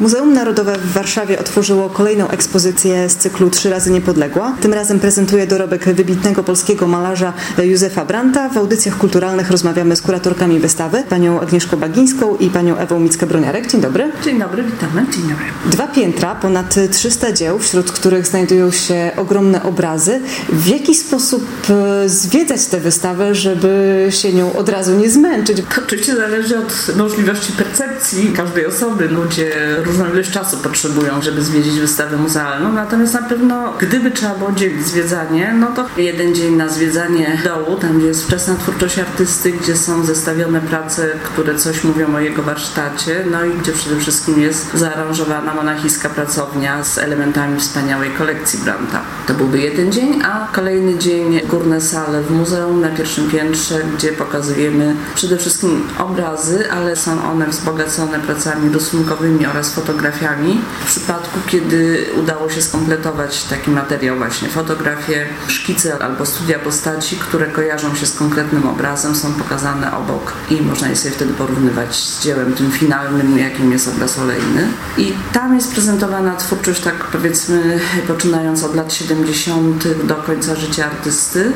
Muzeum 0.00 0.32
Narodowe 0.32 0.78
w 0.78 0.92
Warszawie 0.92 1.38
otworzyło 1.38 1.90
kolejną 1.90 2.28
ekspozycję 2.28 3.08
z 3.08 3.16
cyklu 3.16 3.50
Trzy 3.50 3.70
razy 3.70 3.90
Niepodległa. 3.90 4.56
Tym 4.60 4.74
razem 4.74 5.00
prezentuje 5.00 5.46
dorobek 5.46 5.84
wybitnego 5.84 6.44
polskiego 6.44 6.86
malarza 6.86 7.32
Józefa 7.58 8.04
Branta. 8.04 8.48
W 8.48 8.56
audycjach 8.56 8.98
kulturalnych 8.98 9.50
rozmawiamy 9.50 9.96
z 9.96 10.02
kuratorkami 10.02 10.60
wystawy, 10.60 11.02
panią 11.08 11.40
Agnieszką 11.40 11.76
Bagińską 11.76 12.36
i 12.36 12.50
panią 12.50 12.76
Ewą 12.76 13.00
Mickę-Broniarek. 13.00 13.66
Dzień 13.66 13.80
dobry. 13.80 14.12
Dzień 14.24 14.38
dobry, 14.38 14.62
witamy. 14.62 15.06
Dzień 15.12 15.22
dobry. 15.22 15.44
Dwa 15.66 15.86
piętra, 15.88 16.34
ponad 16.34 16.74
300 16.92 17.32
dzieł, 17.32 17.58
wśród 17.58 17.92
których 17.92 18.26
znajdują 18.26 18.70
się 18.70 19.10
ogromne 19.16 19.62
obrazy. 19.62 20.20
W 20.48 20.66
jaki 20.66 20.94
sposób 20.94 21.46
e, 21.70 22.08
zwiedzać 22.08 22.66
tę 22.66 22.80
wystawę, 22.80 23.34
żeby 23.34 24.06
się 24.10 24.32
nią 24.32 24.52
od 24.52 24.68
razu 24.68 24.94
nie 24.94 25.10
zmęczyć? 25.10 25.56
To 25.56 25.82
oczywiście 25.82 26.16
zależy 26.16 26.58
od 26.58 26.96
możliwości 26.96 27.52
percepcji 27.52 28.32
każdej 28.32 28.66
osoby. 28.66 29.08
Ludzie 29.08 29.52
różną 29.86 30.12
ilość 30.12 30.30
czasu 30.30 30.56
potrzebują, 30.56 31.22
żeby 31.22 31.42
zwiedzić 31.42 31.80
wystawę 31.80 32.16
muzealną. 32.16 32.72
Natomiast 32.72 33.14
na 33.14 33.22
pewno, 33.22 33.72
gdyby 33.78 34.10
trzeba 34.10 34.34
było 34.34 34.52
dzielić 34.52 34.86
zwiedzanie, 34.86 35.54
no 35.58 35.66
to 35.66 35.84
jeden 35.96 36.34
dzień 36.34 36.56
na 36.56 36.68
zwiedzanie 36.68 37.40
dołu, 37.44 37.76
tam 37.76 37.98
gdzie 37.98 38.06
jest 38.06 38.24
wczesna 38.24 38.54
twórczość 38.54 38.98
artysty, 38.98 39.52
gdzie 39.52 39.76
są 39.76 40.04
zestawione 40.04 40.60
prace, 40.60 41.08
które 41.24 41.54
coś 41.54 41.84
mówią 41.84 42.14
o 42.14 42.20
jego 42.20 42.42
warsztacie, 42.42 43.24
no 43.30 43.44
i 43.44 43.50
gdzie 43.50 43.72
przede 43.72 44.00
wszystkim 44.00 44.40
jest 44.40 44.74
zaaranżowana 44.74 45.54
monachijska 45.54 46.08
pracownia 46.08 46.84
z 46.84 46.98
elementami 46.98 47.60
wspaniałej 47.60 48.10
kolekcji 48.10 48.58
Branta. 48.58 49.00
To 49.26 49.34
byłby 49.34 49.58
jeden 49.58 49.92
dzień, 49.92 50.22
a 50.22 50.48
kolejny 50.52 50.98
dzień 50.98 51.40
górne 51.48 51.80
sale 51.80 52.22
w 52.22 52.30
muzeum 52.30 52.80
na 52.80 52.88
pierwszym 52.88 53.30
piętrze, 53.30 53.80
gdzie 53.96 54.12
pokazujemy 54.12 54.96
przede 55.14 55.36
wszystkim 55.36 55.82
obrazy, 55.98 56.70
ale 56.70 56.96
są 56.96 57.30
one 57.30 57.46
wzbogacone 57.46 58.18
pracami 58.18 58.74
rysunkowymi 58.74 59.46
oraz 59.46 59.70
fotografiami. 59.76 60.60
W 60.84 60.86
przypadku, 60.86 61.38
kiedy 61.46 62.06
udało 62.20 62.50
się 62.50 62.62
skompletować 62.62 63.44
taki 63.44 63.70
materiał, 63.70 64.16
właśnie 64.16 64.48
fotografie, 64.48 65.26
szkice 65.48 65.98
albo 66.02 66.26
studia 66.26 66.58
postaci, 66.58 67.16
które 67.16 67.46
kojarzą 67.46 67.94
się 67.94 68.06
z 68.06 68.16
konkretnym 68.18 68.68
obrazem, 68.68 69.14
są 69.14 69.32
pokazane 69.32 69.96
obok 69.96 70.32
i 70.50 70.62
można 70.62 70.88
je 70.88 70.96
sobie 70.96 71.14
wtedy 71.14 71.34
porównywać 71.34 71.96
z 71.96 72.22
dziełem 72.22 72.52
tym 72.52 72.70
finalnym, 72.70 73.38
jakim 73.38 73.72
jest 73.72 73.88
obraz 73.88 74.18
olejny. 74.18 74.68
I 74.98 75.12
tam 75.32 75.54
jest 75.54 75.72
prezentowana 75.72 76.36
twórczość, 76.36 76.80
tak 76.80 77.04
powiedzmy, 77.04 77.80
poczynając 78.06 78.64
od 78.64 78.74
lat 78.74 78.92
70. 78.92 80.06
do 80.06 80.14
końca 80.14 80.54
życia 80.54 80.84
artysty. 80.84 81.52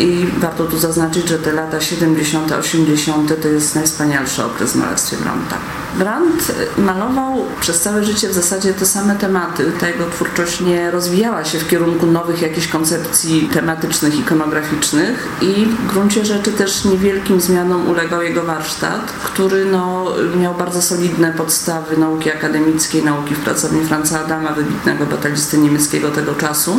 I 0.00 0.26
warto 0.38 0.64
tu 0.64 0.78
zaznaczyć, 0.78 1.28
że 1.28 1.38
te 1.38 1.52
lata 1.52 1.80
70., 1.80 2.52
80. 2.52 3.42
to 3.42 3.48
jest 3.48 3.74
najwspanialszy 3.74 4.44
okres 4.44 4.72
w 4.72 4.76
malarstwie 4.76 5.16
Branta. 5.16 5.56
Brandt 5.98 6.52
malował 6.78 7.46
przez 7.60 7.80
całe 7.80 8.04
życie 8.04 8.28
w 8.28 8.32
zasadzie 8.32 8.74
te 8.74 8.86
same 8.86 9.16
tematy. 9.16 9.72
Ta 9.80 9.88
jego 9.88 10.10
twórczość 10.10 10.60
nie 10.60 10.90
rozwijała 10.90 11.44
się 11.44 11.58
w 11.58 11.68
kierunku 11.68 12.06
nowych 12.06 12.42
jakichś 12.42 12.66
koncepcji 12.66 13.48
tematycznych, 13.52 14.18
ikonograficznych 14.18 15.28
i 15.42 15.66
w 15.66 15.86
gruncie 15.86 16.24
rzeczy 16.24 16.52
też 16.52 16.84
niewielkim 16.84 17.40
zmianom 17.40 17.88
ulegał 17.88 18.22
jego 18.22 18.42
warsztat, 18.42 19.12
który 19.24 19.64
no, 19.64 20.06
miał 20.36 20.54
bardzo 20.54 20.82
solidne 20.82 21.32
podstawy 21.32 21.96
nauki 21.96 22.30
akademickiej, 22.30 23.04
nauki 23.04 23.34
w 23.34 23.40
pracowni 23.40 23.84
Franza 23.84 24.20
Adama, 24.20 24.52
wybitnego 24.52 25.06
batalisty 25.06 25.58
niemieckiego 25.58 26.10
tego 26.10 26.34
czasu. 26.34 26.76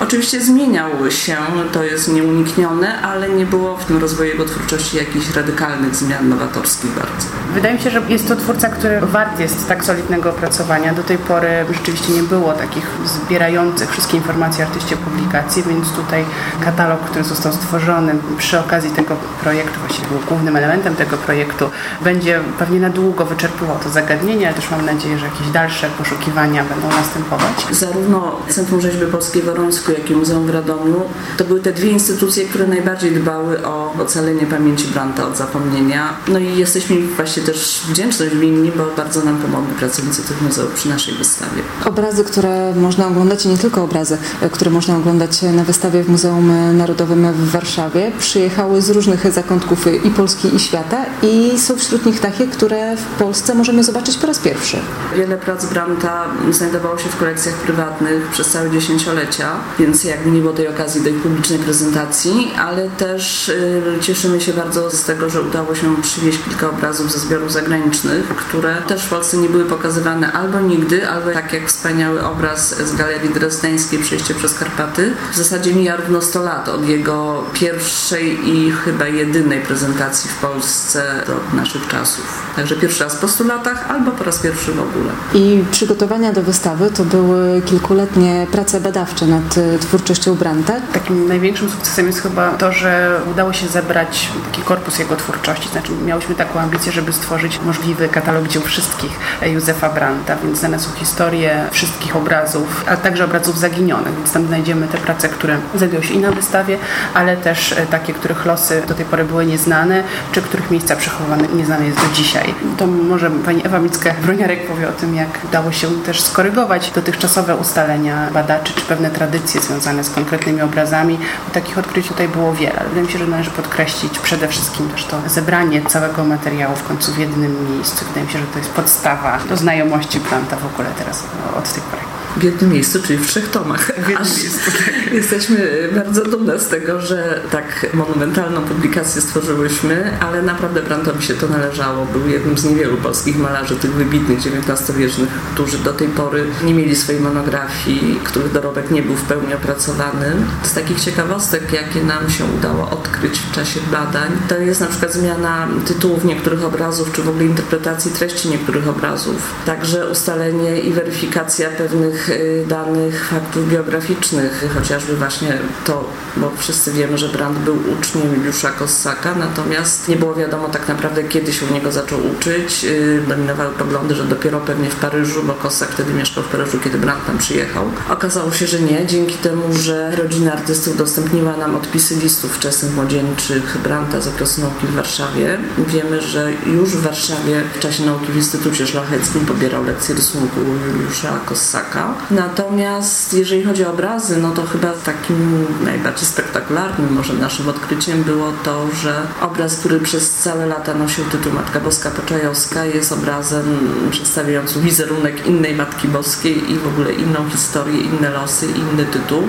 Oczywiście 0.00 0.40
zmieniał 0.40 0.90
się, 1.10 1.36
to 1.72 1.84
jest 1.84 2.12
nieuniknione, 2.12 3.02
ale 3.02 3.28
nie 3.28 3.46
było 3.46 3.76
w 3.76 3.84
tym 3.84 3.98
rozwoju 3.98 4.30
jego 4.30 4.44
twórczości 4.44 4.96
jakichś 4.96 5.30
radykalnych 5.30 5.96
zmian 5.96 6.28
nowatorskich 6.28 6.90
bardzo. 6.90 7.26
Wydaje 7.54 7.74
mi 7.74 7.80
się, 7.80 7.90
że 7.90 8.02
jest 8.08 8.28
to 8.28 8.36
twórca, 8.40 8.68
który 8.68 9.00
wart 9.00 9.40
jest 9.40 9.68
tak 9.68 9.84
solidnego 9.84 10.30
opracowania. 10.30 10.94
Do 10.94 11.02
tej 11.02 11.18
pory 11.18 11.48
rzeczywiście 11.72 12.12
nie 12.12 12.22
było 12.22 12.52
takich 12.52 12.86
zbierających 13.04 13.90
wszystkie 13.90 14.16
informacje 14.16 14.64
artyście 14.66 14.96
publikacji, 14.96 15.62
więc 15.62 15.92
tutaj 15.92 16.24
katalog, 16.64 17.00
który 17.00 17.24
został 17.24 17.52
stworzony 17.52 18.14
przy 18.38 18.58
okazji 18.58 18.90
tego 18.90 19.16
projektu, 19.42 19.80
właściwie 19.80 20.08
był 20.08 20.18
głównym 20.28 20.56
elementem 20.56 20.96
tego 20.96 21.16
projektu, 21.16 21.70
będzie 22.04 22.40
pewnie 22.58 22.80
na 22.80 22.90
długo 22.90 23.24
wyczerpywał 23.24 23.78
to 23.78 23.88
zagadnienie, 23.90 24.46
ale 24.46 24.56
też 24.56 24.70
mam 24.70 24.86
nadzieję, 24.86 25.18
że 25.18 25.26
jakieś 25.26 25.48
dalsze 25.48 25.90
poszukiwania 25.98 26.64
będą 26.64 26.88
następować. 26.88 27.66
Zarówno 27.70 28.36
Centrum 28.48 28.80
Rzeźby 28.80 29.06
Polskiej 29.06 29.42
w 29.42 29.44
Worońsku, 29.44 29.92
jak 29.92 30.10
i 30.10 30.14
Muzeum 30.14 30.46
w 30.46 30.50
Radomiu 30.50 31.02
to 31.36 31.44
były 31.44 31.60
te 31.60 31.72
dwie 31.72 31.90
instytucje, 31.90 32.44
które 32.44 32.66
najbardziej 32.66 33.12
dbały 33.12 33.66
o 33.66 33.94
ocalenie 34.02 34.46
pamięci 34.46 34.86
Branta 34.86 35.26
od 35.26 35.36
zapomnienia. 35.36 36.14
No 36.28 36.38
i 36.38 36.56
jesteśmy 36.56 36.96
właśnie 37.16 37.42
też 37.42 37.82
wdzięczni 37.88 38.29
winni, 38.36 38.72
bo 38.72 38.86
bardzo 38.96 39.24
nam 39.24 39.36
pomogli 39.38 39.74
pracownicy 39.74 40.22
tych 40.22 40.42
muzeów 40.42 40.72
przy 40.72 40.88
naszej 40.88 41.14
wystawie. 41.14 41.62
Obrazy, 41.84 42.24
które 42.24 42.74
można 42.74 43.06
oglądać, 43.06 43.44
i 43.44 43.48
nie 43.48 43.58
tylko 43.58 43.82
obrazy, 43.82 44.18
które 44.52 44.70
można 44.70 44.96
oglądać 44.96 45.42
na 45.42 45.64
wystawie 45.64 46.02
w 46.02 46.08
Muzeum 46.08 46.76
Narodowym 46.76 47.32
w 47.32 47.50
Warszawie, 47.50 48.12
przyjechały 48.18 48.82
z 48.82 48.90
różnych 48.90 49.32
zakątków 49.32 49.86
i 50.04 50.10
Polski, 50.10 50.54
i 50.54 50.58
świata 50.58 51.04
i 51.22 51.58
są 51.58 51.76
wśród 51.76 52.06
nich 52.06 52.20
takie, 52.20 52.46
które 52.46 52.96
w 52.96 53.04
Polsce 53.04 53.54
możemy 53.54 53.84
zobaczyć 53.84 54.16
po 54.16 54.26
raz 54.26 54.38
pierwszy. 54.38 54.76
Wiele 55.16 55.36
prac 55.36 55.66
Branta 55.66 56.24
znajdowało 56.50 56.98
się 56.98 57.08
w 57.08 57.16
kolekcjach 57.16 57.54
prywatnych 57.54 58.28
przez 58.32 58.48
całe 58.48 58.70
dziesięciolecia, 58.70 59.52
więc 59.78 60.04
jakby 60.04 60.30
nie 60.30 60.40
było 60.40 60.52
tej 60.52 60.68
okazji 60.68 61.02
do 61.02 61.08
ich 61.08 61.22
publicznej 61.22 61.58
prezentacji, 61.58 62.50
ale 62.58 62.88
też 62.88 63.48
y, 63.48 63.82
cieszymy 64.00 64.40
się 64.40 64.52
bardzo 64.52 64.90
z 64.90 65.04
tego, 65.04 65.30
że 65.30 65.42
udało 65.42 65.74
się 65.74 66.02
przywieźć 66.02 66.38
kilka 66.44 66.70
obrazów 66.70 67.12
ze 67.12 67.18
zbiorów 67.18 67.52
zagranicznych, 67.52 68.19
które 68.36 68.76
też 68.76 69.04
w 69.04 69.08
Polsce 69.08 69.36
nie 69.36 69.48
były 69.48 69.64
pokazywane 69.64 70.32
albo 70.32 70.60
nigdy, 70.60 71.08
albo 71.08 71.30
tak 71.30 71.52
jak 71.52 71.68
wspaniały 71.68 72.24
obraz 72.24 72.78
z 72.88 72.96
Galerii 72.96 73.34
Drezdeńskiej 73.34 73.98
Przejście 73.98 74.34
przez 74.34 74.54
Karpaty. 74.54 75.12
W 75.32 75.36
zasadzie 75.36 75.74
mija 75.74 75.96
równo 75.96 76.22
100 76.22 76.42
lat 76.42 76.68
od 76.68 76.88
jego 76.88 77.44
pierwszej 77.52 78.48
i 78.48 78.72
chyba 78.72 79.06
jedynej 79.06 79.60
prezentacji 79.60 80.30
w 80.30 80.34
Polsce 80.34 81.24
do 81.26 81.56
naszych 81.56 81.88
czasów. 81.88 82.42
Także 82.56 82.76
pierwszy 82.76 83.04
raz 83.04 83.16
po 83.16 83.28
100 83.28 83.44
latach 83.44 83.90
albo 83.90 84.10
po 84.10 84.24
raz 84.24 84.38
pierwszy 84.38 84.72
w 84.72 84.80
ogóle. 84.80 85.12
I 85.34 85.64
przygotowania 85.70 86.32
do 86.32 86.42
wystawy 86.42 86.90
to 86.90 87.04
były 87.04 87.62
kilkuletnie 87.62 88.46
prace 88.52 88.80
badawcze 88.80 89.26
nad 89.26 89.58
e, 89.58 89.78
twórczością 89.78 90.34
Branta. 90.34 90.72
Takim 90.92 91.28
największym 91.28 91.70
sukcesem 91.70 92.06
jest 92.06 92.22
chyba 92.22 92.50
to, 92.50 92.72
że 92.72 93.20
udało 93.30 93.52
się 93.52 93.68
zebrać 93.68 94.28
taki 94.50 94.62
korpus 94.62 94.98
jego 94.98 95.16
twórczości. 95.16 95.68
Znaczy 95.68 95.92
miałyśmy 96.06 96.34
taką 96.34 96.60
ambicję, 96.60 96.92
żeby 96.92 97.12
stworzyć 97.12 97.60
możliwy 97.66 98.08
katalog 98.10 98.48
dzieł 98.48 98.62
wszystkich 98.62 99.12
Józefa 99.42 99.88
Branta, 99.88 100.36
więc 100.36 100.58
znane 100.58 100.78
są 100.78 100.90
historie 100.96 101.64
wszystkich 101.70 102.16
obrazów, 102.16 102.84
a 102.88 102.96
także 102.96 103.24
obrazów 103.24 103.58
zaginionych, 103.58 104.14
więc 104.16 104.32
tam 104.32 104.46
znajdziemy 104.46 104.88
te 104.88 104.98
prace, 104.98 105.28
które 105.28 105.58
znajdują 105.74 106.02
się 106.02 106.14
i 106.14 106.18
na 106.18 106.30
wystawie, 106.30 106.78
ale 107.14 107.36
też 107.36 107.72
e, 107.72 107.86
takie, 107.86 108.12
których 108.12 108.46
losy 108.46 108.82
do 108.88 108.94
tej 108.94 109.04
pory 109.04 109.24
były 109.24 109.46
nieznane, 109.46 110.02
czy 110.32 110.42
których 110.42 110.70
miejsca 110.70 110.96
przechowywane 110.96 111.48
nieznane 111.48 111.86
jest 111.86 111.98
do 111.98 112.14
dzisiaj. 112.14 112.54
To 112.76 112.86
może 112.86 113.30
pani 113.30 113.66
Ewa 113.66 113.78
Micka-Broniarek 113.78 114.66
powie 114.68 114.88
o 114.88 114.92
tym, 114.92 115.14
jak 115.14 115.28
udało 115.48 115.72
się 115.72 115.88
też 116.06 116.20
skorygować 116.20 116.90
dotychczasowe 116.90 117.56
ustalenia 117.56 118.28
badaczy, 118.34 118.72
czy 118.74 118.80
pewne 118.80 119.10
tradycje 119.10 119.60
związane 119.60 120.04
z 120.04 120.10
konkretnymi 120.10 120.62
obrazami. 120.62 121.18
Bo 121.48 121.54
takich 121.54 121.78
odkryć 121.78 122.08
tutaj 122.08 122.28
było 122.28 122.54
wiele. 122.54 122.80
Wydaje 122.88 123.02
mi 123.06 123.12
się, 123.12 123.18
że 123.18 123.26
należy 123.26 123.50
podkreślić 123.50 124.18
przede 124.18 124.48
wszystkim 124.48 124.88
też 124.88 125.04
to 125.04 125.16
zebranie 125.26 125.82
całego 125.82 126.24
materiału 126.24 126.76
w 126.76 126.82
końcu 126.82 127.12
w 127.12 127.18
jednym 127.18 127.76
miejscu. 127.76 127.99
Wydaje 128.04 128.26
mi 128.26 128.32
się, 128.32 128.38
że 128.38 128.46
to 128.46 128.58
jest 128.58 128.70
podstawa 128.70 129.38
do 129.48 129.56
znajomości 129.56 130.20
planta 130.20 130.56
w 130.56 130.66
ogóle 130.66 130.88
teraz 130.98 131.24
od 131.58 131.72
tej 131.72 131.82
pory 131.82 132.09
w 132.36 132.42
jednym 132.42 132.72
miejscu, 132.72 133.02
czyli 133.02 133.18
w 133.18 133.26
trzech 133.26 133.50
tomach. 133.50 133.86
W 133.86 134.08
jednym 134.08 134.36
miejscu, 134.36 134.70
tak. 134.70 135.12
Jesteśmy 135.20 135.88
bardzo 135.94 136.24
dumne 136.24 136.58
z 136.58 136.68
tego, 136.68 137.00
że 137.00 137.40
tak 137.50 137.86
monumentalną 137.94 138.62
publikację 138.62 139.22
stworzyłyśmy, 139.22 140.18
ale 140.20 140.42
naprawdę 140.42 140.82
Brantowi 140.82 141.26
się 141.26 141.34
to 141.34 141.48
należało. 141.48 142.06
Był 142.06 142.28
jednym 142.28 142.58
z 142.58 142.64
niewielu 142.64 142.96
polskich 142.96 143.38
malarzy, 143.38 143.76
tych 143.76 143.92
wybitnych 143.92 144.38
XIX-wiecznych, 144.38 145.28
którzy 145.54 145.78
do 145.78 145.92
tej 145.92 146.08
pory 146.08 146.44
nie 146.64 146.74
mieli 146.74 146.96
swojej 146.96 147.20
monografii, 147.20 148.20
których 148.24 148.52
dorobek 148.52 148.90
nie 148.90 149.02
był 149.02 149.14
w 149.14 149.22
pełni 149.22 149.54
opracowany. 149.54 150.26
Z 150.62 150.74
takich 150.74 151.00
ciekawostek, 151.00 151.72
jakie 151.72 152.02
nam 152.02 152.30
się 152.30 152.44
udało 152.44 152.90
odkryć 152.90 153.38
w 153.38 153.52
czasie 153.52 153.80
badań, 153.92 154.30
to 154.48 154.58
jest 154.58 154.80
na 154.80 154.86
przykład 154.86 155.12
zmiana 155.12 155.68
tytułów 155.86 156.24
niektórych 156.24 156.64
obrazów, 156.64 157.12
czy 157.12 157.22
w 157.22 157.28
ogóle 157.28 157.44
interpretacji 157.44 158.10
treści 158.10 158.48
niektórych 158.48 158.88
obrazów. 158.88 159.54
Także 159.66 160.10
ustalenie 160.10 160.80
i 160.80 160.92
weryfikacja 160.92 161.70
pewnych 161.70 162.19
pewnych 162.20 162.30
y, 162.30 162.66
danych, 162.68 163.24
faktów 163.24 163.68
biograficznych, 163.68 164.64
chociażby 164.74 165.16
właśnie 165.16 165.58
to, 165.84 166.10
bo 166.36 166.52
wszyscy 166.56 166.92
wiemy, 166.92 167.18
że 167.18 167.28
Brandt 167.28 167.58
był 167.58 167.78
uczniem 167.98 168.34
Juliusza 168.34 168.70
Kossaka, 168.70 169.34
natomiast 169.34 170.08
nie 170.08 170.16
było 170.16 170.34
wiadomo 170.34 170.68
tak 170.68 170.88
naprawdę, 170.88 171.24
kiedy 171.24 171.52
się 171.52 171.66
u 171.66 171.74
niego 171.74 171.92
zaczął 171.92 172.18
uczyć. 172.38 172.84
Y, 172.84 173.22
dominowały 173.28 173.74
poglądy, 173.74 174.14
że 174.14 174.24
dopiero 174.24 174.60
pewnie 174.60 174.90
w 174.90 174.96
Paryżu, 174.96 175.42
bo 175.42 175.52
Kossak 175.52 175.88
wtedy 175.88 176.12
mieszkał 176.12 176.42
w 176.44 176.48
Paryżu, 176.48 176.78
kiedy 176.84 176.98
Brandt 176.98 177.26
tam 177.26 177.38
przyjechał. 177.38 177.84
Okazało 178.10 178.52
się, 178.52 178.66
że 178.66 178.80
nie, 178.80 179.06
dzięki 179.06 179.34
temu, 179.34 179.72
że 179.72 180.16
rodzina 180.16 180.52
artystów 180.52 180.94
udostępniła 180.94 181.56
nam 181.56 181.76
odpisy 181.76 182.16
listów 182.16 182.56
wczesnych 182.56 182.94
młodzieńczych 182.94 183.78
Brandta 183.84 184.20
z 184.20 184.28
okresu 184.28 184.60
nauki 184.60 184.86
w 184.86 184.94
Warszawie. 184.94 185.58
Wiemy, 185.78 186.20
że 186.20 186.52
już 186.66 186.90
w 186.90 187.02
Warszawie 187.02 187.62
w 187.74 187.78
czasie 187.78 188.06
nauki 188.06 188.32
w 188.32 188.36
Instytucie 188.36 188.86
Szlacheckim 188.86 189.46
pobierał 189.46 189.84
lekcje 189.84 190.14
rysunku 190.14 190.60
Juliusza 190.86 191.40
Kossaka. 191.46 192.09
Natomiast 192.30 193.34
jeżeli 193.34 193.64
chodzi 193.64 193.84
o 193.84 193.90
obrazy, 193.90 194.36
no 194.36 194.50
to 194.50 194.66
chyba 194.66 194.92
takim 194.92 195.66
najbardziej 195.84 196.26
spektakularnym 196.26 197.12
może 197.12 197.32
naszym 197.32 197.68
odkryciem 197.68 198.22
było 198.22 198.52
to, 198.64 198.86
że 199.02 199.22
obraz, 199.40 199.76
który 199.76 200.00
przez 200.00 200.30
całe 200.30 200.66
lata 200.66 200.94
nosił 200.94 201.24
tytuł 201.24 201.52
Matka 201.52 201.80
Boska 201.80 202.10
Poczajowska 202.10 202.84
jest 202.84 203.12
obrazem 203.12 203.64
przedstawiającym 204.10 204.82
wizerunek 204.82 205.46
innej 205.46 205.74
Matki 205.74 206.08
Boskiej 206.08 206.72
i 206.72 206.78
w 206.78 206.86
ogóle 206.86 207.12
inną 207.12 207.50
historię, 207.50 208.00
inne 208.00 208.30
losy, 208.30 208.66
inny 208.66 209.04
tytuł. 209.04 209.42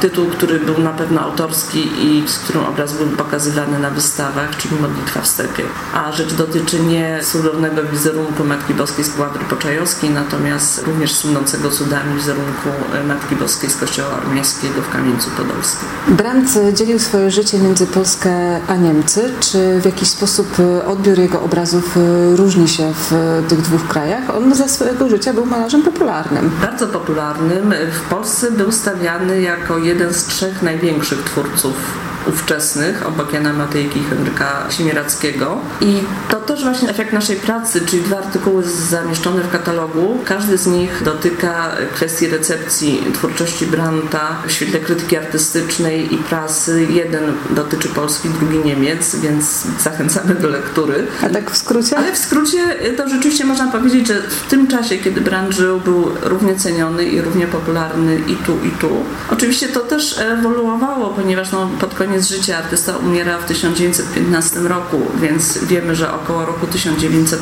Tytuł, 0.00 0.26
który 0.26 0.60
był 0.60 0.78
na 0.78 0.92
pewno 0.92 1.20
autorski 1.20 2.06
i 2.06 2.28
z 2.28 2.38
którym 2.38 2.64
obraz 2.64 2.92
był 2.92 3.06
pokazywany 3.06 3.78
na 3.78 3.90
wystawach, 3.90 4.56
czyli 4.56 4.76
Modlitwa 4.80 5.20
w 5.20 5.26
stepie. 5.26 5.62
A 5.94 6.12
rzecz 6.12 6.34
dotyczy 6.34 6.80
nie 6.80 7.20
cudownego 7.22 7.82
wizerunku 7.82 8.44
Matki 8.44 8.74
Boskiej 8.74 9.04
z 9.04 9.10
Kładry 9.10 9.44
Poczajowskiej, 9.44 10.10
natomiast 10.10 10.86
również 10.86 11.12
słynącego 11.12 11.70
cudami 11.70 12.05
wizerunku 12.14 12.68
Matki 13.06 13.36
Boskiej 13.36 13.70
z 13.70 13.76
Kościoła 13.76 14.08
Armiańskiego 14.10 14.82
w 14.82 14.88
Kamieńcu 14.92 15.30
Podolskim. 15.30 15.88
Brandt 16.08 16.50
dzielił 16.72 16.98
swoje 16.98 17.30
życie 17.30 17.58
między 17.58 17.86
Polskę 17.86 18.60
a 18.68 18.76
Niemcy. 18.76 19.30
Czy 19.40 19.80
w 19.80 19.84
jakiś 19.84 20.08
sposób 20.08 20.48
odbiór 20.86 21.18
jego 21.18 21.42
obrazów 21.42 21.96
różni 22.36 22.68
się 22.68 22.92
w 22.94 23.42
tych 23.48 23.60
dwóch 23.60 23.88
krajach? 23.88 24.36
On 24.36 24.54
za 24.54 24.68
swojego 24.68 25.08
życia 25.08 25.32
był 25.32 25.46
malarzem 25.46 25.82
popularnym. 25.82 26.50
Bardzo 26.60 26.86
popularnym. 26.86 27.74
W 27.92 28.08
Polsce 28.08 28.50
był 28.50 28.72
stawiany 28.72 29.40
jako 29.40 29.78
jeden 29.78 30.14
z 30.14 30.24
trzech 30.24 30.62
największych 30.62 31.22
twórców 31.22 31.74
ówczesnych, 32.28 33.06
obok 33.06 33.32
Jana 33.32 33.52
Matejki 33.52 34.00
i 34.00 34.04
Henryka 34.04 34.66
Siemierackiego. 34.70 35.58
I 35.80 36.00
to 36.28 36.36
też 36.36 36.62
właśnie 36.64 36.88
efekt 36.88 37.12
naszej 37.12 37.36
pracy, 37.36 37.80
czyli 37.86 38.02
dwa 38.02 38.18
artykuły 38.18 38.62
zamieszczone 38.88 39.42
w 39.42 39.50
katalogu. 39.50 40.18
Każdy 40.24 40.58
z 40.58 40.66
nich 40.66 41.02
dotyka 41.04 41.70
kwestii 41.94 42.26
recepcji 42.26 43.02
twórczości 43.14 43.66
Brandta 43.66 44.42
w 44.46 44.52
świetle 44.52 44.80
krytyki 44.80 45.16
artystycznej 45.16 46.14
i 46.14 46.18
prasy. 46.18 46.86
Jeden 46.90 47.32
dotyczy 47.50 47.88
Polski, 47.88 48.28
drugi 48.28 48.58
Niemiec, 48.58 49.16
więc 49.16 49.64
zachęcamy 49.80 50.34
do 50.34 50.48
lektury. 50.48 51.06
A 51.26 51.28
tak 51.28 51.50
w 51.50 51.56
skrócie? 51.56 51.96
Ale 51.98 52.12
w 52.12 52.18
skrócie 52.18 52.58
to 52.96 53.08
rzeczywiście 53.08 53.44
można 53.44 53.66
powiedzieć, 53.66 54.06
że 54.06 54.22
w 54.22 54.50
tym 54.50 54.66
czasie, 54.66 54.98
kiedy 54.98 55.20
Brandt 55.20 55.56
żył, 55.56 55.80
był 55.80 56.10
równie 56.22 56.56
ceniony 56.56 57.04
i 57.04 57.20
równie 57.20 57.46
popularny 57.46 58.18
i 58.28 58.36
tu, 58.36 58.52
i 58.64 58.70
tu. 58.70 58.88
Oczywiście 59.30 59.68
to 59.68 59.80
też 59.80 60.18
ewoluowało, 60.18 61.08
ponieważ 61.08 61.52
no, 61.52 61.70
pod 61.80 61.94
koniec 61.94 62.15
życia 62.24 62.58
artysta 62.58 62.96
umiera 62.96 63.38
w 63.38 63.44
1915 63.44 64.60
roku, 64.60 65.00
więc 65.20 65.58
wiemy, 65.58 65.94
że 65.94 66.12
około 66.12 66.46
roku 66.46 66.66
1900 66.66 67.40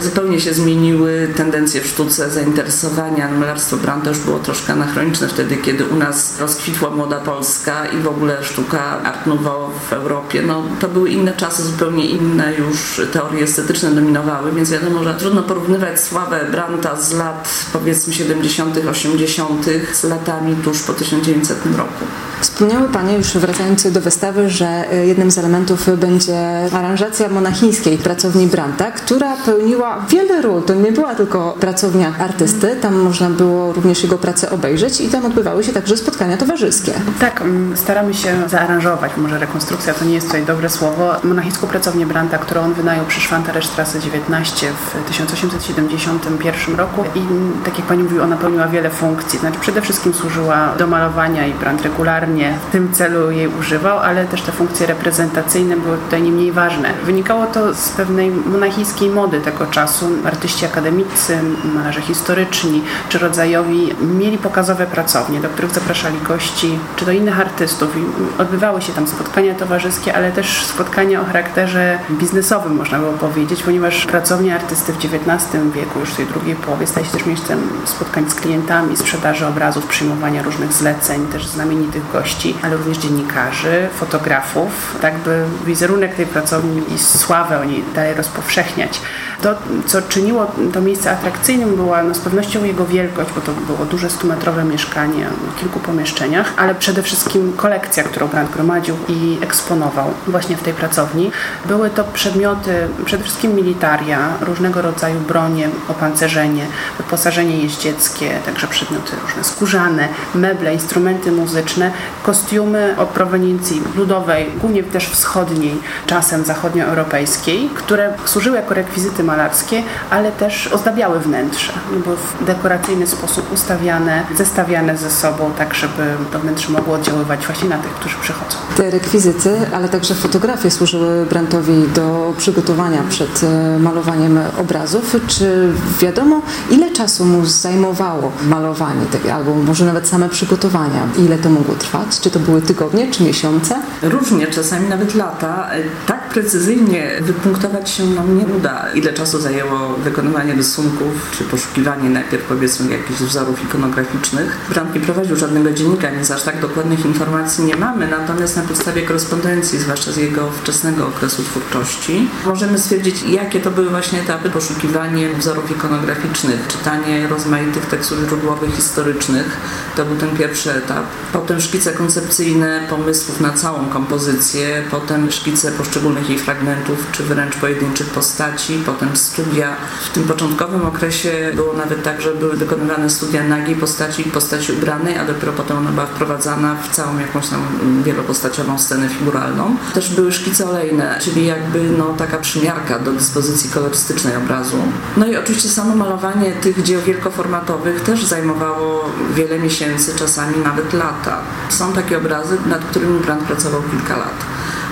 zupełnie 0.00 0.40
się 0.40 0.54
zmieniły 0.54 1.28
tendencje 1.36 1.80
w 1.80 1.86
sztuce, 1.86 2.30
zainteresowania. 2.30 3.30
Malarstwo 3.30 3.76
Brandta 3.76 4.10
już 4.10 4.18
było 4.18 4.38
troszkę 4.38 4.72
anachroniczne 4.72 5.28
wtedy, 5.28 5.56
kiedy 5.56 5.84
u 5.84 5.96
nas 5.96 6.40
rozkwitła 6.40 6.90
młoda 6.90 7.20
Polska 7.20 7.86
i 7.86 8.02
w 8.02 8.08
ogóle 8.08 8.44
sztuka 8.44 9.02
Art 9.02 9.26
Nouveau 9.26 9.70
w 9.90 9.92
Europie. 9.92 10.42
No, 10.42 10.62
to 10.80 10.88
były 10.88 11.10
inne 11.10 11.32
czasy, 11.32 11.62
zupełnie 11.62 12.06
inne 12.06 12.54
już 12.54 13.00
teorie 13.12 13.44
estetyczne 13.44 13.90
dominowały, 13.90 14.52
więc 14.52 14.70
wiadomo, 14.70 15.04
że 15.04 15.14
trudno 15.14 15.42
porównywać 15.42 16.00
sławę 16.00 16.46
Brandta 16.50 16.96
z 17.00 17.12
lat 17.12 17.48
powiedzmy 17.72 18.12
70., 18.12 18.76
80. 18.90 19.66
z 19.92 20.04
latami 20.04 20.56
tuż 20.56 20.82
po 20.82 20.92
1900 20.92 21.66
roku. 21.76 22.04
Wspomniały 22.40 22.88
Panie 22.88 23.16
już 23.16 23.26
wracając 23.26 23.92
do 23.92 24.00
wystawy, 24.16 24.50
że 24.50 24.84
jednym 25.06 25.30
z 25.30 25.38
elementów 25.38 25.98
będzie 25.98 26.38
aranżacja 26.72 27.28
monachińskiej 27.28 27.98
pracowni 27.98 28.46
Brandta, 28.46 28.90
która 28.90 29.36
pełniła 29.36 30.06
wiele 30.08 30.42
ról. 30.42 30.62
To 30.62 30.74
nie 30.74 30.92
była 30.92 31.14
tylko 31.14 31.56
pracownia 31.60 32.12
artysty, 32.18 32.76
tam 32.76 32.94
można 32.94 33.30
było 33.30 33.72
również 33.72 34.02
jego 34.02 34.18
pracę 34.18 34.50
obejrzeć 34.50 35.00
i 35.00 35.08
tam 35.08 35.26
odbywały 35.26 35.64
się 35.64 35.72
także 35.72 35.96
spotkania 35.96 36.36
towarzyskie. 36.36 36.92
Tak, 37.20 37.42
staramy 37.74 38.14
się 38.14 38.28
zaaranżować, 38.48 39.12
może 39.16 39.38
rekonstrukcja 39.38 39.94
to 39.94 40.04
nie 40.04 40.14
jest 40.14 40.26
tutaj 40.26 40.44
dobre 40.44 40.68
słowo, 40.68 41.14
monachińską 41.24 41.66
pracownię 41.66 42.06
Brandta, 42.06 42.38
którą 42.38 42.60
on 42.60 42.74
wynajął 42.74 43.06
przy 43.06 43.20
Szwantaresztrasse 43.20 44.00
19 44.00 44.66
w 44.72 45.08
1871 45.08 46.76
roku 46.76 47.04
i 47.14 47.20
tak 47.64 47.78
jak 47.78 47.86
Pani 47.86 48.02
mówiła, 48.02 48.24
ona 48.24 48.36
pełniła 48.36 48.68
wiele 48.68 48.90
funkcji, 48.90 49.38
znaczy 49.38 49.60
przede 49.60 49.80
wszystkim 49.80 50.14
służyła 50.14 50.74
do 50.78 50.86
malowania 50.86 51.46
i 51.46 51.54
Brandt 51.54 51.82
regularnie 51.82 52.54
w 52.68 52.72
tym 52.72 52.92
celu 52.92 53.30
jej 53.30 53.48
używał, 53.48 53.98
ale 54.06 54.24
też 54.24 54.42
te 54.42 54.52
funkcje 54.52 54.86
reprezentacyjne 54.86 55.76
były 55.76 55.98
tutaj 55.98 56.22
nie 56.22 56.30
mniej 56.30 56.52
ważne. 56.52 56.94
Wynikało 57.04 57.46
to 57.46 57.74
z 57.74 57.88
pewnej 57.88 58.30
monachijskiej 58.30 59.10
mody 59.10 59.40
tego 59.40 59.66
czasu. 59.66 60.08
Artyści 60.24 60.66
akademicy, 60.66 61.38
malarze 61.74 62.00
historyczni 62.00 62.82
czy 63.08 63.18
rodzajowi 63.18 63.94
mieli 64.18 64.38
pokazowe 64.38 64.86
pracownie, 64.86 65.40
do 65.40 65.48
których 65.48 65.70
zapraszali 65.70 66.18
gości 66.20 66.78
czy 66.96 67.04
do 67.04 67.12
innych 67.12 67.40
artystów 67.40 67.96
i 67.96 68.40
odbywały 68.40 68.82
się 68.82 68.92
tam 68.92 69.06
spotkania 69.06 69.54
towarzyskie, 69.54 70.14
ale 70.14 70.32
też 70.32 70.62
spotkania 70.64 71.20
o 71.20 71.24
charakterze 71.24 71.98
biznesowym 72.10 72.76
można 72.76 72.98
było 72.98 73.12
powiedzieć, 73.12 73.62
ponieważ 73.62 74.06
pracownia 74.06 74.54
artysty 74.54 74.92
w 74.92 74.96
XIX 74.96 75.62
wieku, 75.74 76.00
już 76.00 76.10
w 76.10 76.16
tej 76.16 76.26
drugiej 76.26 76.56
połowie, 76.56 76.86
staje 76.86 77.06
się 77.06 77.12
też 77.12 77.26
miejscem 77.26 77.68
spotkań 77.84 78.30
z 78.30 78.34
klientami, 78.34 78.96
sprzedaży 78.96 79.46
obrazów, 79.46 79.86
przyjmowania 79.86 80.42
różnych 80.42 80.72
zleceń, 80.72 81.26
też 81.26 81.46
znamienitych 81.46 82.12
gości, 82.12 82.54
ale 82.62 82.76
również 82.76 82.98
dziennikarzy, 82.98 83.85
fotografów, 83.88 84.96
tak 85.00 85.18
by 85.18 85.44
wizerunek 85.66 86.14
tej 86.14 86.26
pracowni 86.26 86.82
i 86.94 86.98
sławę 86.98 87.60
o 87.60 87.64
niej 87.64 87.84
dalej 87.94 88.14
rozpowszechniać. 88.14 89.00
To, 89.42 89.54
co 89.86 90.02
czyniło 90.02 90.46
to 90.72 90.80
miejsce 90.80 91.10
atrakcyjnym, 91.10 91.76
była 91.76 92.02
no, 92.02 92.14
z 92.14 92.18
pewnością 92.18 92.64
jego 92.64 92.86
wielkość, 92.86 93.30
bo 93.34 93.40
to 93.40 93.52
było 93.52 93.84
duże 93.84 94.10
stumetrowe 94.10 94.64
mieszkanie 94.64 95.26
w 95.56 95.60
kilku 95.60 95.80
pomieszczeniach, 95.80 96.52
ale 96.56 96.74
przede 96.74 97.02
wszystkim 97.02 97.52
kolekcja, 97.56 98.02
którą 98.02 98.28
Brandt 98.28 98.52
gromadził 98.52 98.96
i 99.08 99.38
eksponował 99.42 100.10
właśnie 100.26 100.56
w 100.56 100.62
tej 100.62 100.74
pracowni. 100.74 101.30
Były 101.64 101.90
to 101.90 102.04
przedmioty, 102.04 102.88
przede 103.04 103.24
wszystkim 103.24 103.54
militaria, 103.54 104.18
różnego 104.40 104.82
rodzaju 104.82 105.20
bronie, 105.20 105.68
opancerzenie, 105.88 106.66
wyposażenie 106.98 107.58
jeździeckie, 107.58 108.30
także 108.46 108.66
przedmioty 108.66 109.12
różne 109.22 109.44
skórzane, 109.44 110.08
meble, 110.34 110.74
instrumenty 110.74 111.32
muzyczne, 111.32 111.90
kostiumy 112.22 112.94
o 112.98 113.06
proweniencji 113.06 113.75
ludowej, 113.96 114.46
głównie 114.60 114.82
też 114.82 115.08
wschodniej, 115.08 115.80
czasem 116.06 116.44
zachodnioeuropejskiej, 116.44 117.70
które 117.74 118.14
służyły 118.24 118.56
jako 118.56 118.74
rekwizyty 118.74 119.24
malarskie, 119.24 119.82
ale 120.10 120.32
też 120.32 120.66
ozdabiały 120.72 121.20
wnętrze. 121.20 121.72
Były 122.04 122.16
w 122.16 122.44
dekoracyjny 122.44 123.06
sposób 123.06 123.52
ustawiane, 123.52 124.22
zestawiane 124.36 124.96
ze 124.96 125.10
sobą, 125.10 125.50
tak 125.58 125.74
żeby 125.74 126.02
to 126.32 126.38
wnętrze 126.38 126.72
mogło 126.72 126.94
oddziaływać 126.94 127.46
właśnie 127.46 127.68
na 127.68 127.78
tych, 127.78 127.92
którzy 127.92 128.16
przychodzą. 128.22 128.56
Te 128.76 128.90
rekwizyty, 128.90 129.60
ale 129.74 129.88
także 129.88 130.14
fotografie 130.14 130.70
służyły 130.70 131.26
Brandtowi 131.26 131.88
do 131.94 132.34
przygotowania 132.38 133.02
przed 133.08 133.40
malowaniem 133.80 134.38
obrazów. 134.58 135.16
Czy 135.26 135.72
wiadomo, 136.00 136.42
ile 136.70 136.92
czasu 136.92 137.24
mu 137.24 137.46
zajmowało 137.46 138.32
malowanie 138.48 138.96
albo 139.34 139.54
może 139.54 139.84
nawet 139.84 140.08
same 140.08 140.28
przygotowania? 140.28 141.06
Ile 141.18 141.38
to 141.38 141.50
mogło 141.50 141.74
trwać? 141.74 142.20
Czy 142.20 142.30
to 142.30 142.38
były 142.38 142.62
tygodnie, 142.62 143.10
czy 143.10 143.22
miesiące? 143.22 143.65
Różnie, 144.02 144.46
czasami 144.46 144.88
nawet 144.88 145.14
lata. 145.14 145.70
Tak 146.06 146.28
precyzyjnie 146.28 147.10
wypunktować 147.20 147.90
się 147.90 148.06
nam 148.06 148.38
nie 148.38 148.46
uda, 148.46 148.84
ile 148.94 149.12
czasu 149.12 149.40
zajęło 149.40 149.88
wykonywanie 149.88 150.54
rysunków, 150.54 151.30
czy 151.38 151.44
poszukiwanie 151.44 152.10
najpierw 152.10 152.44
powiedzmy 152.44 152.92
jakichś 152.92 153.20
wzorów 153.20 153.64
ikonograficznych. 153.64 154.56
Brandt 154.68 154.94
nie 154.94 155.00
prowadził 155.00 155.36
żadnego 155.36 155.70
dziennika, 155.70 156.10
więc 156.10 156.30
aż 156.30 156.42
tak 156.42 156.60
dokładnych 156.60 157.06
informacji 157.06 157.64
nie 157.64 157.76
mamy, 157.76 158.08
natomiast 158.08 158.56
na 158.56 158.62
podstawie 158.62 159.02
korespondencji, 159.02 159.78
zwłaszcza 159.78 160.12
z 160.12 160.16
jego 160.16 160.50
wczesnego 160.50 161.06
okresu 161.08 161.42
twórczości, 161.42 162.28
możemy 162.44 162.78
stwierdzić, 162.78 163.22
jakie 163.22 163.60
to 163.60 163.70
były 163.70 163.90
właśnie 163.90 164.20
etapy 164.20 164.50
poszukiwanie 164.50 165.28
wzorów 165.34 165.70
ikonograficznych, 165.70 166.66
czytanie 166.68 167.28
rozmaitych 167.28 167.86
tekstów 167.86 168.18
źródłowych, 168.28 168.74
historycznych. 168.74 169.56
To 169.96 170.04
był 170.04 170.16
ten 170.16 170.36
pierwszy 170.36 170.72
etap. 170.72 171.04
Potem 171.32 171.60
szkice 171.60 171.92
koncepcyjne 171.92 172.80
pomysłów 172.90 173.40
na 173.40 173.52
całą 173.56 173.86
kompozycję, 173.86 174.82
potem 174.90 175.30
szkice 175.30 175.72
poszczególnych 175.72 176.28
jej 176.28 176.38
fragmentów, 176.38 177.06
czy 177.12 177.22
wręcz 177.22 177.56
pojedynczych 177.56 178.06
postaci, 178.06 178.82
potem 178.86 179.16
studia. 179.16 179.76
W 180.10 180.10
tym 180.14 180.24
początkowym 180.24 180.86
okresie 180.86 181.52
było 181.54 181.72
nawet 181.72 182.02
tak, 182.02 182.22
że 182.22 182.34
były 182.34 182.56
wykonywane 182.56 183.10
studia 183.10 183.44
nagiej 183.44 183.76
postaci, 183.76 184.24
postaci 184.24 184.72
ubranej, 184.72 185.18
a 185.18 185.24
dopiero 185.24 185.52
potem 185.52 185.78
ona 185.78 185.90
była 185.90 186.06
wprowadzana 186.06 186.74
w 186.74 186.96
całą 186.96 187.18
jakąś 187.18 187.48
tam 187.48 187.60
wielopostaciową 188.04 188.78
scenę 188.78 189.08
figuralną. 189.08 189.76
Też 189.94 190.14
były 190.14 190.32
szkice 190.32 190.68
olejne, 190.68 191.18
czyli 191.22 191.46
jakby 191.46 191.80
no, 191.98 192.04
taka 192.04 192.38
przymiarka 192.38 192.98
do 192.98 193.12
dyspozycji 193.12 193.70
kolorystycznej 193.70 194.36
obrazu. 194.36 194.76
No 195.16 195.26
i 195.26 195.36
oczywiście 195.36 195.68
samo 195.68 195.96
malowanie 195.96 196.52
tych 196.52 196.82
dzieł 196.82 197.00
wielkoformatowych 197.02 198.00
też 198.00 198.24
zajmowało 198.24 199.10
wiele 199.34 199.58
miesięcy, 199.58 200.14
czasami 200.18 200.56
nawet 200.64 200.92
lata. 200.92 201.38
Są 201.68 201.92
takie 201.92 202.18
obrazy, 202.18 202.58
nad 202.66 202.84
którymi 202.84 203.20
Brandt 203.20 203.45
pracował 203.46 203.82
kilka 203.82 204.16
lat. 204.16 204.44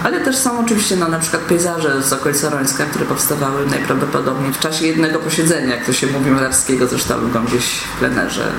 Ale 0.05 0.21
też 0.21 0.37
są 0.37 0.59
oczywiście 0.59 0.97
no, 0.97 1.09
na 1.09 1.19
przykład 1.19 1.43
pejzaże 1.43 2.03
z 2.03 2.13
okolicy 2.13 2.51
Rońska, 2.51 2.85
które 2.85 3.05
powstawały 3.05 3.67
najprawdopodobniej 3.67 4.53
w 4.53 4.59
czasie 4.59 4.87
jednego 4.87 5.19
posiedzenia, 5.19 5.77
jak 5.77 5.87
to 5.87 5.93
się 5.93 6.07
mówi 6.07 6.31
malarskiego 6.31 6.87
ze 6.87 6.99
sztalugą 6.99 7.45
gdzieś 7.45 7.65
w 7.65 7.99
plenerze. 7.99 8.53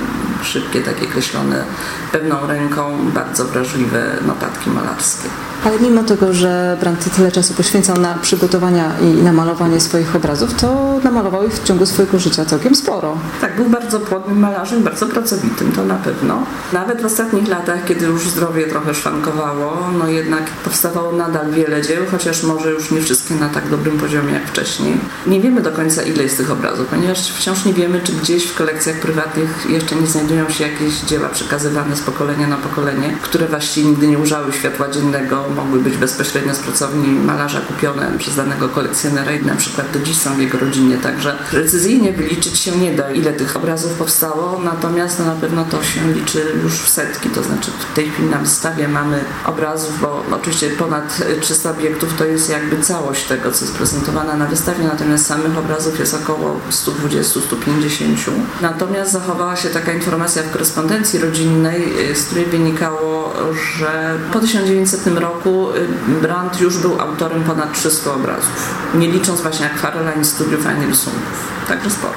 Szybkie, 0.43 0.81
takie 0.81 1.07
kreślone 1.07 1.65
pewną 2.11 2.47
ręką, 2.47 3.11
bardzo 3.13 3.45
wrażliwe 3.45 4.17
notatki 4.27 4.69
malarskie. 4.69 5.29
Ale 5.65 5.79
mimo 5.79 6.03
tego, 6.03 6.33
że 6.33 6.77
Brandt 6.81 7.15
tyle 7.15 7.31
czasu 7.31 7.53
poświęcał 7.53 7.97
na 7.97 8.13
przygotowania 8.13 8.91
i 9.01 9.23
na 9.23 9.33
malowanie 9.33 9.79
swoich 9.79 10.15
obrazów, 10.15 10.53
to 10.53 10.99
namalował 11.03 11.47
ich 11.47 11.53
w 11.53 11.63
ciągu 11.63 11.85
swojego 11.85 12.19
życia 12.19 12.45
całkiem 12.45 12.75
sporo. 12.75 13.17
Tak, 13.41 13.55
był 13.55 13.65
bardzo 13.65 13.99
płodnym 13.99 14.39
malarzem, 14.39 14.83
bardzo 14.83 15.05
pracowitym, 15.05 15.71
to 15.71 15.85
na 15.85 15.95
pewno. 15.95 16.43
Nawet 16.73 17.01
w 17.01 17.05
ostatnich 17.05 17.47
latach, 17.47 17.85
kiedy 17.85 18.05
już 18.05 18.29
zdrowie 18.29 18.67
trochę 18.67 18.93
szwankowało, 18.93 19.89
no 19.99 20.07
jednak 20.07 20.43
powstawało 20.49 21.11
nadal 21.11 21.51
wiele 21.51 21.81
dzieł, 21.81 22.03
chociaż 22.11 22.43
może 22.43 22.71
już 22.71 22.91
nie 22.91 23.01
wszystkie 23.01 23.35
na 23.35 23.49
tak 23.49 23.69
dobrym 23.69 23.97
poziomie 23.97 24.33
jak 24.33 24.47
wcześniej. 24.47 24.97
Nie 25.27 25.41
wiemy 25.41 25.61
do 25.61 25.71
końca 25.71 26.03
ile 26.03 26.23
jest 26.23 26.37
tych 26.37 26.51
obrazów, 26.51 26.87
ponieważ 26.87 27.31
wciąż 27.31 27.65
nie 27.65 27.73
wiemy, 27.73 28.01
czy 28.03 28.11
gdzieś 28.11 28.45
w 28.45 28.55
kolekcjach 28.55 28.99
prywatnych 28.99 29.65
jeszcze 29.69 29.95
nie 29.95 30.07
znajdują 30.07 30.49
się 30.49 30.63
jakieś 30.63 30.99
dzieła 30.99 31.29
przekazywane 31.29 31.95
z 31.95 32.01
pokolenia 32.01 32.47
na 32.47 32.57
pokolenie, 32.57 33.17
które 33.21 33.47
właściwie 33.47 33.89
nigdy 33.89 34.07
nie 34.07 34.19
ujrzały 34.19 34.53
światła 34.53 34.89
dziennego, 34.89 35.45
mogły 35.55 35.79
być 35.79 35.97
bezpośrednio 35.97 36.55
z 36.55 36.59
pracowni 36.59 37.07
malarza 37.07 37.61
kupione 37.61 38.11
przez 38.17 38.35
danego 38.35 38.69
kolekcjonera 38.69 39.31
i 39.31 39.45
na 39.45 39.55
przykład 39.55 39.91
do 39.91 39.99
dziś 39.99 40.17
są 40.17 40.35
w 40.35 40.39
jego 40.39 40.57
rodzinie, 40.57 40.97
także 40.97 41.35
precyzyjnie 41.51 42.13
wyliczyć 42.13 42.59
się 42.59 42.71
nie 42.71 42.95
da, 42.95 43.11
ile 43.11 43.33
tych 43.33 43.57
obrazów 43.57 43.93
powstało, 43.93 44.61
natomiast 44.63 45.19
no, 45.19 45.25
na 45.25 45.35
pewno 45.35 45.65
to 45.65 45.83
się 45.83 46.13
liczy 46.13 46.45
już 46.63 46.73
w 46.73 46.89
setki, 46.89 47.29
to 47.29 47.43
znaczy 47.43 47.71
w 47.91 47.95
tej 47.95 48.09
chwili 48.09 48.29
na 48.29 48.37
wystawie 48.37 48.87
mamy 48.87 49.23
obrazów, 49.45 50.01
bo 50.01 50.23
oczywiście 50.31 50.69
ponad 50.69 51.23
300 51.41 51.71
obiektów 51.71 52.13
to 52.17 52.25
jest 52.25 52.49
jakby 52.49 52.81
całość 52.81 53.23
tego, 53.23 53.51
co 53.51 53.65
jest 53.65 53.77
prezentowane 53.77 54.37
na 54.37 54.45
wystawie, 54.45 54.83
natomiast 54.83 55.25
samych 55.25 55.57
obrazów 55.57 55.99
jest 55.99 56.13
około 56.13 56.59
120-150. 56.71 58.31
Natomiast 58.61 59.11
zachowała 59.11 59.55
się 59.55 59.69
taka 59.69 59.93
informacja 59.93 60.43
w 60.43 60.51
korespondencji 60.51 61.19
rodzinnej, 61.19 61.93
z 62.15 62.23
której 62.23 62.45
wynikało, 62.45 63.33
że 63.77 64.19
po 64.33 64.39
1900 64.39 65.07
roku 65.07 65.34
Y, 65.45 66.21
Brandt 66.21 66.61
już 66.61 66.77
był 66.77 67.01
autorem 67.01 67.43
ponad 67.43 67.73
300 67.73 68.13
obrazów, 68.13 68.75
nie 68.95 69.07
licząc 69.07 69.41
właśnie 69.41 69.65
akwarela, 69.65 70.13
ani 70.13 70.25
studiów, 70.25 70.67
ani 70.67 70.85
rysunków. 70.85 71.51
Także 71.67 71.89
sporo. 71.89 72.13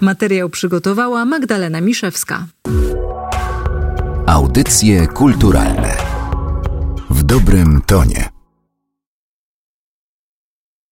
Materiał 0.00 0.48
przygotowała 0.48 1.24
Magdalena 1.24 1.80
Miszewska. 1.80 2.46
Audycje 4.26 5.06
kulturalne 5.06 5.96
w 7.10 7.22
dobrym 7.22 7.82
tonie. 7.86 8.37